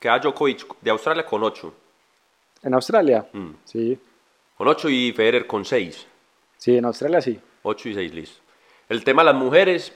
[0.00, 1.72] queda Djokovic de Australia con 8.
[2.64, 3.26] ¿En Australia?
[3.32, 3.50] Mm.
[3.64, 3.96] Sí,
[4.56, 6.06] Con 8 y Federer con 6.
[6.58, 7.38] sí, en Australia sí.
[7.62, 8.40] 8 y 6, listo.
[8.88, 9.92] El tema de las mujeres,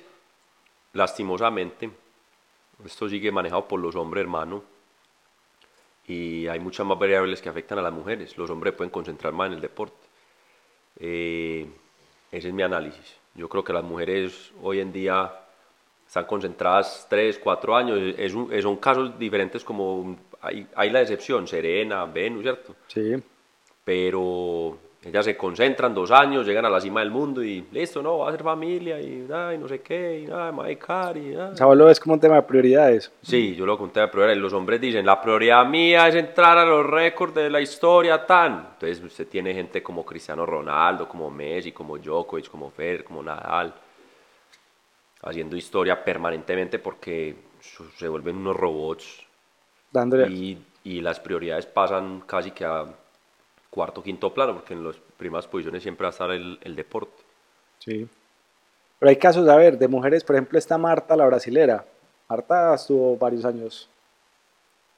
[0.93, 1.91] lastimosamente,
[2.85, 4.63] esto sigue manejado por los hombres, hermano.
[6.11, 8.37] Y hay muchas más variables que afectan a las mujeres.
[8.37, 10.07] Los hombres pueden concentrar más en el deporte.
[10.99, 11.67] Eh,
[12.33, 13.17] Ese es mi análisis.
[13.35, 15.33] Yo creo que las mujeres hoy en día
[16.07, 17.99] están concentradas 3, 4 años.
[18.17, 22.77] Es un- son casos diferentes como hay, hay la excepción, Serena, Venus, ¿cierto?
[22.87, 23.17] Sí.
[23.85, 28.19] Pero ellas se concentran dos años, llegan a la cima del mundo y listo, no,
[28.19, 31.53] va a ser familia y, ay, no sé qué, y ay, a dedicar, y, ay.
[31.53, 33.11] O sea, lo ves como un tema de prioridades.
[33.23, 34.37] Sí, yo lo conté a prioridad.
[34.37, 38.69] Los hombres dicen, la prioridad mía es entrar a los récords de la historia tan.
[38.75, 43.73] Entonces usted tiene gente como Cristiano Ronaldo, como Messi, como Djokovic, como Fer, como Nadal,
[45.23, 47.37] haciendo historia permanentemente porque
[47.97, 49.27] se vuelven unos robots
[49.91, 50.29] Dándole.
[50.29, 52.85] y, y las prioridades pasan casi que a
[53.71, 57.23] cuarto, quinto plano, porque en las primeras posiciones siempre va a estar el, el deporte.
[57.79, 58.07] Sí.
[58.99, 61.85] Pero hay casos, a ver, de mujeres, por ejemplo, está Marta, la brasilera.
[62.29, 63.89] Marta estuvo varios años,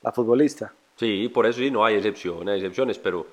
[0.02, 0.72] la futbolista.
[0.96, 3.26] Sí, por eso sí, no hay excepciones, hay excepciones, pero,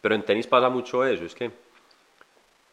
[0.00, 1.65] pero en tenis pasa mucho eso, es que...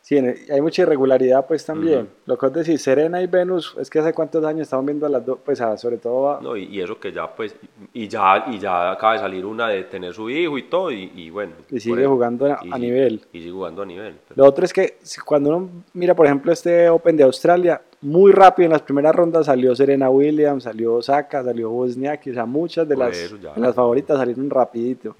[0.05, 2.09] Sí, hay mucha irregularidad pues también.
[2.25, 5.09] Lo que vos decís, Serena y Venus, es que hace cuántos años estamos viendo a
[5.09, 7.55] las dos, pues a- sobre todo a- No, y, y eso que ya, pues,
[7.93, 11.09] y ya, y ya acaba de salir una de tener su hijo y todo, y,
[11.15, 11.53] y bueno.
[11.71, 13.21] Y sigue jugando a- y a sigue- nivel.
[13.31, 14.15] Y sigue jugando a nivel.
[14.27, 18.33] pero- Lo otro es que cuando uno mira, por ejemplo, este Open de Australia, muy
[18.33, 22.85] rápido en las primeras rondas salió Serena Williams, salió Osaka, salió Wozniacki, o sea, muchas
[22.89, 23.53] de Por las, eso ya.
[23.53, 25.15] de las favoritas salieron rapidito.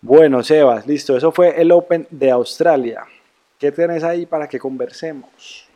[0.00, 3.02] Bueno, Sebas, listo, eso fue el Open de Australia.
[3.64, 5.66] ¿Qué tenés ahí para que conversemos?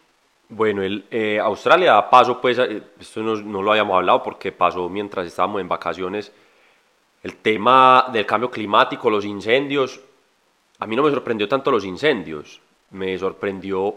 [0.51, 4.53] Bueno, el, eh, Australia da paso, pues, eh, esto no, no lo habíamos hablado porque
[4.53, 6.31] pasó mientras estábamos en vacaciones.
[7.22, 10.03] El tema del cambio climático, los incendios,
[10.79, 13.96] a mí no me sorprendió tanto los incendios, me sorprendió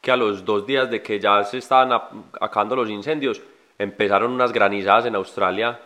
[0.00, 1.92] que a los dos días de que ya se estaban
[2.40, 3.40] acabando los incendios,
[3.78, 5.80] empezaron unas granizadas en Australia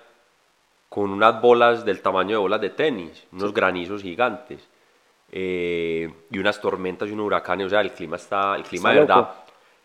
[0.88, 4.66] con unas bolas del tamaño de bolas de tenis, unos granizos gigantes,
[5.30, 8.94] eh, y unas tormentas y unos huracanes, o sea, el clima está, el clima Está
[8.94, 9.16] de verdad.
[9.16, 9.34] loco.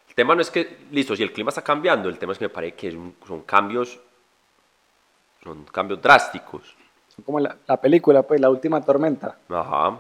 [0.10, 2.46] El tema no es que, listo, si el clima está cambiando, el tema es que
[2.46, 4.00] me parece que es un- son cambios,
[5.44, 6.76] son cambios drásticos.
[7.26, 9.38] Como la, la película, pues, La Última Tormenta.
[9.50, 9.98] Ajá.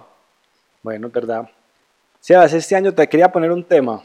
[0.81, 1.49] Bueno, es verdad.
[2.19, 4.01] Sebas, este año te quería poner un tema.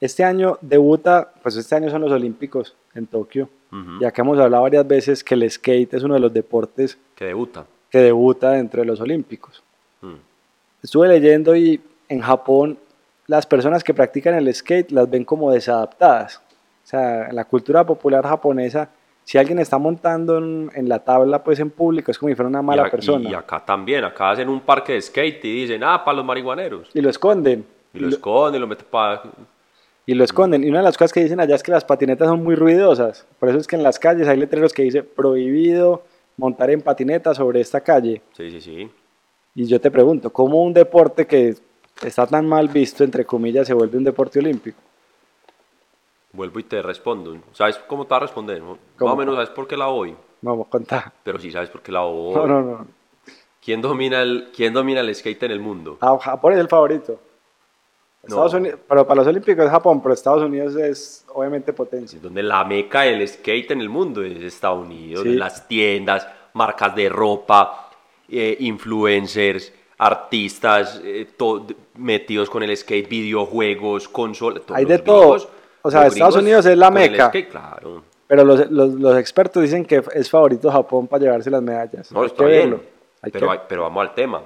[0.00, 3.48] Este año debuta, pues este año son los Olímpicos en Tokio.
[3.72, 3.98] Ujú.
[4.00, 7.24] Ya que hemos hablado varias veces que el skate es uno de los deportes Que
[7.26, 7.66] debuta.
[7.90, 9.62] que debuta dentro de los Olímpicos.
[10.02, 10.14] Mm.
[10.86, 12.78] Estuve leyendo y en Japón
[13.26, 16.36] las personas que practican el skate las ven como desadaptadas.
[16.36, 18.88] O sea, en la cultura popular japonesa,
[19.24, 22.48] si alguien está montando en, en la tabla pues en público es como si fuera
[22.48, 23.28] una mala y, a- y- persona.
[23.30, 26.88] Y, acá también, acá hacen un parque de skate y dicen, ah, para los marihuaneros.
[26.94, 27.66] Y lo esconden.
[27.92, 29.22] Y lo esconden, lo meten para...
[30.06, 30.62] y lo esconden.
[30.62, 33.26] Y una de las cosas que dicen allá es que las patinetas son muy ruidosas.
[33.40, 36.04] Por eso es que en las calles hay letreros que dice prohibido
[36.36, 38.22] montar en patineta sobre esta calle.
[38.36, 38.88] Sí, sí, sí.
[39.56, 41.56] Y yo te pregunto, ¿cómo un deporte que
[42.02, 44.78] está tan mal visto, entre comillas, se vuelve un deporte olímpico?
[46.32, 47.34] Vuelvo y te respondo.
[47.52, 48.60] ¿Sabes cómo te va a responder?
[48.60, 48.72] no?
[48.72, 49.14] Más ¿Cómo?
[49.14, 50.14] o menos sabes por qué la voy.
[50.42, 51.10] Vamos, contá.
[51.24, 52.34] Pero sí sabes por qué la voy.
[52.34, 52.86] No, no, no.
[53.64, 55.96] ¿Quién, domina el, ¿Quién domina el skate en el mundo?
[56.02, 57.18] Ah, Japón es el favorito.
[58.22, 58.58] Estados No.
[58.58, 62.18] Unidos, pero para los olímpicos es Japón, pero Estados Unidos es obviamente potencia.
[62.20, 65.22] Donde la meca del skate en el mundo es Estados Unidos.
[65.22, 65.34] Sí.
[65.34, 67.85] Las tiendas, marcas de ropa,
[68.28, 71.26] eh, influencers, artistas eh,
[71.96, 74.62] metidos con el skate, videojuegos, consolas.
[74.72, 75.48] Hay de todo.
[75.82, 77.28] O sea, Estados Unidos es la meca.
[77.28, 78.02] skate, claro.
[78.26, 82.10] Pero los, los, los expertos dicen que es favorito Japón para llevarse las medallas.
[82.10, 82.70] No, Hay está que bien.
[82.70, 82.84] verlo.
[83.22, 84.42] Hay Pero, que- hay- pero vamos al tema.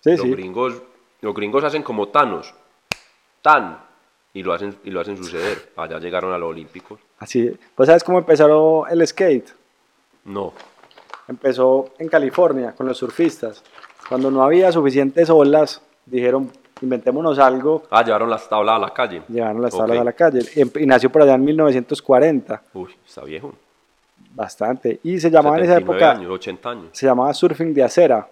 [0.00, 0.30] sí, los sí.
[0.30, 0.82] gringos
[1.20, 2.52] los gringos hacen como Thanos
[3.40, 3.78] tan
[4.34, 7.50] y lo hacen y lo hacen suceder allá llegaron a los olímpicos Así.
[7.74, 9.48] ¿Pues sabes cómo empezó el skate?
[10.24, 10.52] no
[11.28, 13.62] Empezó en California con los surfistas.
[14.08, 16.50] Cuando no había suficientes olas, dijeron,
[16.82, 20.40] inventémonos algo, ah llevaron las tablas a la calle llevaron las tablas a la calle.
[20.54, 23.54] Y, y nació por allá en 1940, uy está viejo
[24.34, 25.00] bastante.
[25.02, 28.28] Y se llamaba en esa 79 época, años 80 años se llamaba surfing de acera,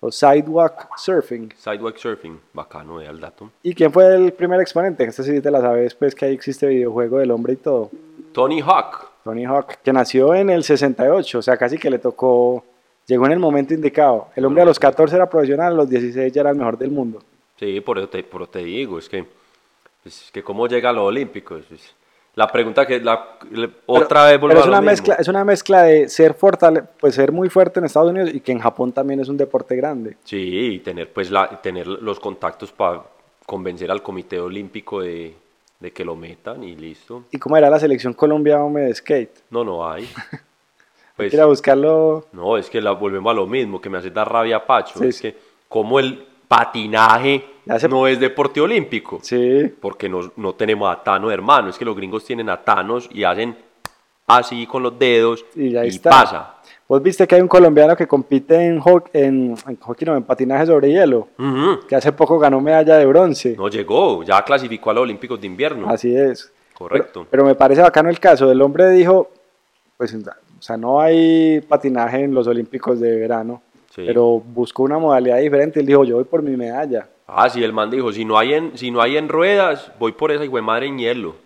[0.00, 1.52] o sidewalk surfing.
[1.56, 5.04] sidewalk surfing bacano al dato ¿Y quién fue el primer exponente?
[5.04, 7.90] Este sí te la sabes, pues que ahí existe videojuego del hombre y todo.
[8.32, 12.64] Tony Hawk Tony Hawk, que nació en el 68, o sea, casi que le tocó,
[13.06, 14.28] llegó en el momento indicado.
[14.36, 16.90] El hombre a los 14 era profesional, a los 16 ya era el mejor del
[16.90, 17.22] mundo.
[17.58, 19.24] sí por eso te, por eso te digo es que
[20.02, 21.94] pues, es que cómo llega a los olímpicos Pues,
[22.36, 24.90] la pregunta que la, le- otra vez Pero vuelvo es a lo una mismo.
[24.92, 28.40] mezcla, es una mezcla de ser fortale, pues ser muy fuerte en Estados Unidos y
[28.40, 30.16] que en Japón también es un deporte grande.
[30.24, 33.02] sí y tener pues la tener los contactos para
[33.44, 35.34] convencer al comité olímpico de,
[35.80, 39.40] de que lo metan y listo ¿Y cómo era la selección Colombia hombre de skate?
[39.50, 40.08] No, no hay.
[41.16, 42.26] Pues, Quiero buscarlo.
[42.32, 44.98] no, es que la, volvemos a lo mismo, que me hace dar rabia Pacho.
[45.00, 45.22] Sí, es sí.
[45.32, 45.36] que
[45.68, 47.44] como el patinaje
[47.78, 49.18] se- no es deporte olímpico.
[49.22, 51.68] Sí, Porque no, no tenemos a Tano de hermano.
[51.68, 53.54] Es que los gringos tienen a Thanos y hacen
[54.26, 56.08] así con los dedos y ya y está.
[56.10, 56.54] pasa.
[56.90, 60.24] Vos viste que hay un colombiano que compite en, ho- en, en hockey, no, en
[60.24, 61.28] patinaje sobre hielo,
[61.88, 63.54] que hace poco ganó medalla de bronce.
[63.56, 65.88] No llegó, ya clasificó a los Olímpicos de invierno.
[65.88, 66.52] Así es.
[66.74, 67.20] Correcto.
[67.20, 68.50] Pero, pero me parece bacano el caso.
[68.50, 69.30] El hombre dijo,
[69.96, 70.20] pues, o
[70.62, 73.62] sea, no hay patinaje en los Olímpicos de verano,
[73.94, 74.02] Sí.
[74.04, 75.78] pero buscó una modalidad diferente.
[75.78, 77.06] Él dijo, yo voy por mi medalla.
[77.28, 80.10] Ah, sí, el man dijo, si no hay en, si no hay en ruedas, voy
[80.10, 81.36] por esa hijo de madre en hielo.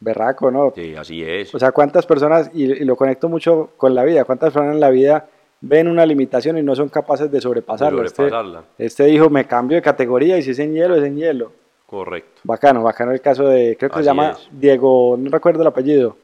[0.00, 0.72] Berraco, ¿no?
[0.74, 1.54] Sí, así es.
[1.54, 4.80] O sea, ¿cuántas personas, y, y lo conecto mucho con la vida, cuántas personas en
[4.80, 5.28] la vida
[5.60, 8.02] ven una limitación y no son capaces de sobrepasarla?
[8.02, 8.58] De sobrepasarla.
[8.78, 11.52] Este, este dijo, me cambio de categoría y si es en hielo, es en hielo.
[11.86, 12.40] Correcto.
[12.44, 14.48] Bacano, bacano el caso de, creo que se llama es.
[14.52, 16.16] Diego, no recuerdo el apellido.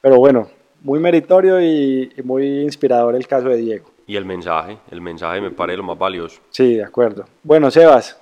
[0.00, 0.48] Pero bueno,
[0.82, 3.86] muy meritorio y, y muy inspirador el caso de Diego.
[4.06, 6.40] Y el mensaje, el mensaje me parece lo más valioso.
[6.50, 7.24] Sí, de acuerdo.
[7.42, 8.18] Bueno, Sebas,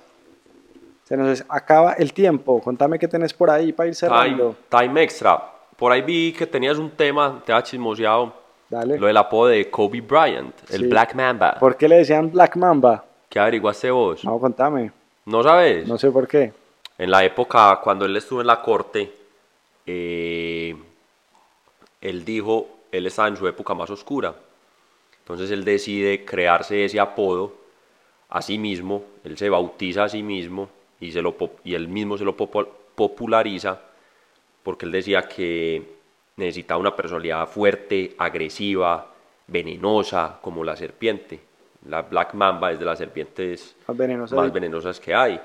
[1.03, 2.61] se nos acaba el tiempo.
[2.61, 4.55] Contame qué tenés por ahí para ir Time, cerrando.
[4.69, 5.49] time extra.
[5.77, 8.33] Por ahí vi que tenías un tema, te ha chismoseado,
[8.69, 8.97] Dale.
[8.97, 10.87] lo del apodo de Kobe Bryant, el Sí.
[10.87, 11.55] Black Mamba.
[11.59, 13.03] ¿Por qué le decían Black Mamba?
[13.29, 14.23] ¿Qué averiguaste vos?
[14.23, 14.91] No, contame.
[15.25, 15.87] ¿No sabes?
[15.87, 16.53] No sé por qué.
[16.97, 19.11] En la época cuando él estuvo en la corte,
[19.85, 20.75] eh,
[22.01, 24.33] él dijo, él estaba en su época más oscura.
[25.19, 27.53] Entonces él decide crearse ese apodo
[28.29, 30.69] a sí mismo, él se bautiza a sí mismo
[31.03, 33.79] y, se lo, y él mismo se lo populariza
[34.63, 35.81] porque él decía que
[36.37, 39.07] necesitaba una personalidad fuerte, agresiva,
[39.47, 41.39] venenosa, como la serpiente.
[41.89, 44.35] La Black Mamba es de las serpientes Más venenosa.
[44.35, 45.39] más venenosas que hay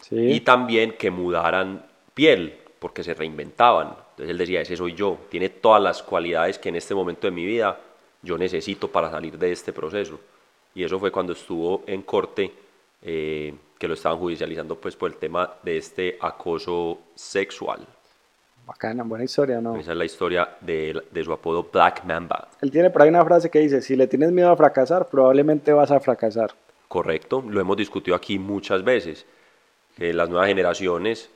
[0.00, 0.16] Sí.
[0.16, 3.88] y también que mudaran piel, porque se reinventaban.
[4.10, 7.30] Entonces él decía, ese soy yo, tiene todas las cualidades que en este momento de
[7.30, 7.78] mi vida
[8.20, 10.20] yo necesito para salir de este proceso.
[10.74, 12.52] Y eso fue cuando estuvo en corte,
[13.04, 17.86] eh, que lo estaban judicializando pues por el tema de este acoso sexual.
[18.66, 19.76] Bacana, buena historia, ¿no?
[19.76, 22.48] Esa es la historia de, de su apodo Black Mamba.
[22.62, 25.70] Él tiene por ahí una frase que dice, si le tienes miedo a fracasar, probablemente
[25.74, 26.54] vas a fracasar.
[26.88, 29.26] Correcto, lo hemos discutido aquí muchas veces,
[29.96, 31.28] que las nuevas generaciones,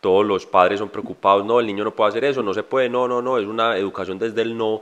[0.00, 2.88] todos los padres son preocupados, no, el niño no puede hacer eso, no se puede,
[2.88, 4.80] no, no, no, es una educación desde el no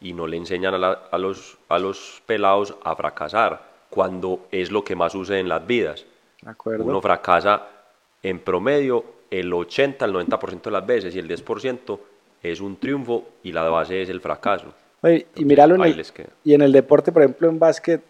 [0.00, 4.70] y no le enseñan a, la- a los, a los pelados a fracasar, cuando es
[4.70, 6.04] lo que más sucede en las vidas.
[6.42, 6.84] ¿De acuerdo?
[6.84, 7.66] Uno fracasa
[8.22, 11.98] en promedio el 80 al 90% de las veces y el 10%
[12.42, 14.72] es un triunfo y la base es el fracaso.
[15.02, 16.06] Oye, y Entonces, míralo en el,
[16.44, 18.02] y en el deporte, por ejemplo, en básquet,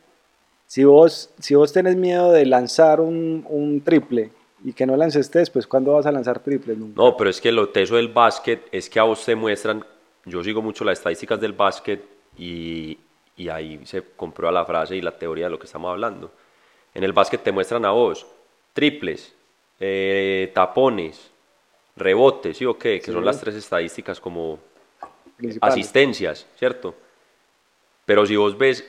[0.67, 4.31] si vos, si vos tenés miedo de lanzar un, un triple
[4.65, 6.77] y que no lances tres, pues ¿cuándo vas a lanzar triples?
[6.77, 7.01] Nunca.
[7.01, 9.85] No, pero es que lo teso del básquet es que a vos te muestran,
[10.25, 12.05] yo sigo mucho las estadísticas del básquet
[12.37, 12.99] y,
[13.39, 16.31] y ahí se comprueba la frase y la teoría de lo que estamos hablando.
[16.93, 18.27] En el básquet te muestran a vos
[18.73, 19.35] triples,
[19.81, 21.31] eh, tapones,
[21.97, 22.99] rebotes, ¿sí o qué?
[22.99, 23.13] Que Sí.
[23.13, 24.59] son las tres estadísticas como
[25.61, 26.95] asistencias, ¿cierto?
[28.05, 28.85] Pero si vos ves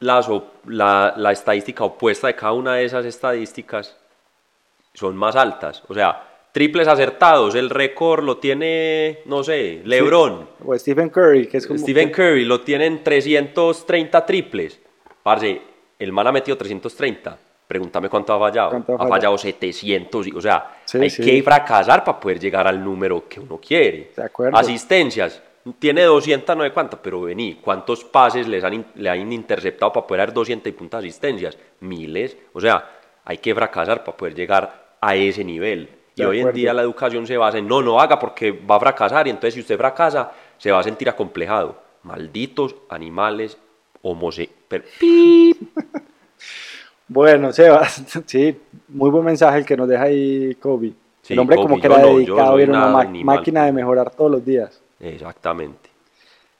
[0.00, 0.28] las
[0.66, 3.96] la, la estadística opuesta de cada una de esas estadísticas,
[4.92, 5.82] son más altas.
[5.88, 10.48] O sea, triples acertados, el récord lo tiene, no sé, LeBron.
[10.64, 11.80] O Stephen Curry, que es como...
[11.80, 14.80] Stephen Curry lo tienen 330 triples.
[15.24, 15.60] Parce,
[15.98, 17.36] el man ha metido 330.
[17.66, 18.70] Pregúntame cuánto ha fallado.
[18.70, 19.10] ¿Cuánto ha ha fallado?
[19.16, 20.26] fallado 700.
[20.28, 21.24] y- O sea, Sí, hay sí.
[21.24, 24.12] que fracasar para poder llegar al número que uno quiere.
[24.16, 24.56] De acuerdo.
[24.56, 25.42] Asistencias.
[25.80, 30.06] Tiene 200, no sé cuántas, pero vení, ¿cuántos pases les han, le han interceptado para
[30.06, 31.58] poder dar 200 y puntas asistencias?
[31.80, 32.36] Miles.
[32.52, 32.88] O sea,
[33.24, 35.88] hay que fracasar para poder llegar a ese nivel.
[36.16, 38.76] Y De hoy en día la educación se basa en no, no haga porque va
[38.76, 41.76] a fracasar y entonces si usted fracasa se va a sentir acomplejado.
[42.02, 43.58] Malditos animales
[44.02, 44.88] homosexuales.
[47.06, 50.92] Bueno, Sebas, sí, muy buen mensaje el que nos deja ahí Kobe.
[51.22, 54.10] Sí, el hombre Kobe, como que era no, dedicado era una animal, máquina de mejorar
[54.10, 54.80] todos los días.
[55.00, 55.90] Exactamente.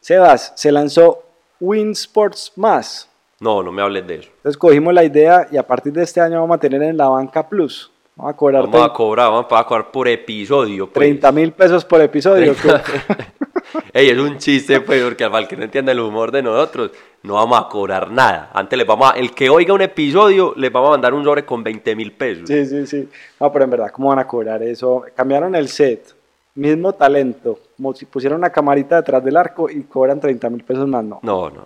[0.01, 1.23] Sebas, se lanzó
[1.61, 3.09] Win Sports Más.
[3.41, 4.31] No, no me hables de eso.
[4.37, 7.09] Entonces cogimos la idea y a partir de este año vamos a tener en la
[7.09, 7.91] banca Plus.
[8.17, 10.87] Vamos a cobrar Vamos a cobrar, vamos a cobrar por episodio.
[10.87, 10.95] Pues.
[10.95, 12.55] 30 mil pesos por episodio.
[12.55, 12.81] que-
[13.93, 17.35] Ey, es un chiste, pues, porque al que no entiende el humor de nosotros, no
[17.35, 18.51] vamos a cobrar nada.
[18.55, 21.45] Antes les vamos a, el que oiga un episodio, les vamos a mandar un sobre
[21.45, 22.47] con 20 mil pesos.
[22.47, 23.09] Sí, sí, sí.
[23.41, 25.05] No, pero en verdad, ¿cómo van a cobrar eso?
[25.17, 26.15] Cambiaron el set,
[26.55, 30.87] mismo talento, como si pusieran una camarita detrás del arco y cobran 30 mil pesos
[30.87, 31.05] más.
[31.05, 31.65] No, No, no, no.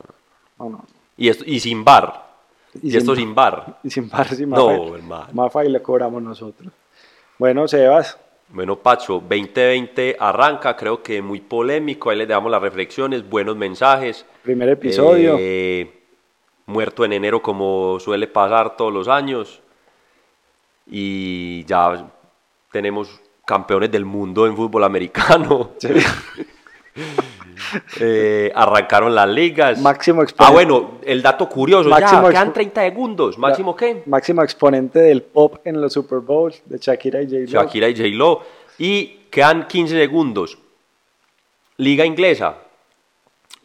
[0.64, 0.84] no, no.
[1.16, 2.27] Y, esto, y sin bar.
[2.82, 3.78] Y Y, esto sin- sin bar.
[3.88, 5.26] Sin par, sin No, mafa, hermano.
[5.32, 6.72] mafa y le cobramos nosotros.
[7.38, 8.18] Bueno, Sebas,
[8.50, 12.10] Bueno, Pacho, 2020 arranca, creo que muy polémico.
[12.10, 14.24] Ahí les damos las reflexiones, buenos mensajes.
[14.42, 15.36] primer episodio.
[15.38, 15.92] Eh,
[16.66, 19.60] muerto en enero, como suele pasar todos los años.
[20.90, 22.10] y ya
[22.72, 25.72] tenemos campeones del mundo en fútbol americano.
[28.00, 29.78] Eh, arrancaron las ligas.
[29.80, 30.54] Máximo Ah, exponente.
[30.54, 33.36] bueno, el dato curioso, Máximo ya, quedan 30 segundos.
[33.36, 34.02] ¿Máximo qué?
[34.06, 37.46] Máximo exponente del pop en los Super Bowls de Shakira y J-Lo.
[37.46, 38.42] Shakira y J-Lo.
[38.78, 40.56] Y quedan 15 segundos.
[41.78, 42.56] Liga inglesa.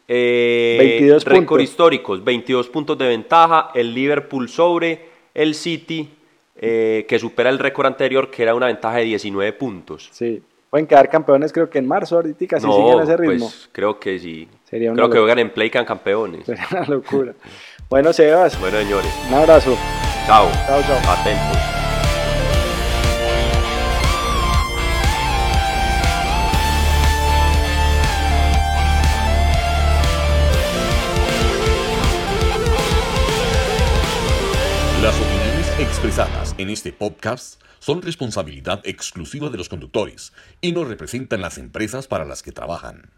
[0.06, 1.62] Eh, 22 récord puntos.
[1.62, 3.70] históricos, 22 puntos de ventaja.
[3.74, 6.10] El Liverpool sobre el City,
[6.56, 10.08] eh, que supera el récord anterior, que era una ventaja de 19 puntos.
[10.12, 10.42] Sí.
[10.74, 13.46] Pueden quedar campeones creo que en marzo ahorita, si no, siguen ese ritmo.
[13.46, 14.48] pues creo que sí.
[14.64, 16.44] Sería creo que juegan en Play quedan campeones.
[16.46, 17.32] Sería una locura.
[17.88, 19.76] Bueno, Sebas, Bueno, señores, un abrazo.
[20.26, 20.50] chao.
[20.66, 21.12] Chao, chao.
[21.12, 21.58] Atentos.
[35.02, 41.42] Las opiniones expresadas en este podcast son responsabilidad exclusiva de los conductores y no representan
[41.42, 43.10] las empresas para las que trabajan.